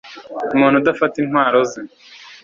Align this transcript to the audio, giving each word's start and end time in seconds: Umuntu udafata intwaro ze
Umuntu 0.53 0.75
udafata 0.77 1.15
intwaro 1.23 1.59
ze 1.71 1.81